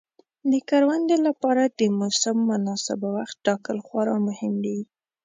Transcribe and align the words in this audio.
د 0.51 0.53
کروندې 0.69 1.17
لپاره 1.27 1.63
د 1.79 1.81
موسم 1.99 2.37
مناسب 2.51 2.99
وخت 3.15 3.35
ټاکل 3.45 3.77
خورا 3.87 4.15
مهم 4.27 4.53
دي. 4.65 4.79